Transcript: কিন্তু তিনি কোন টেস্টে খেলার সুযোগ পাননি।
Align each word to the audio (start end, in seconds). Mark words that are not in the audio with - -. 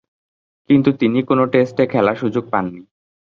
কিন্তু 0.69 0.89
তিনি 0.91 1.19
কোন 1.23 1.39
টেস্টে 1.45 1.83
খেলার 1.87 2.15
সুযোগ 2.15 2.43
পাননি। 2.51 2.81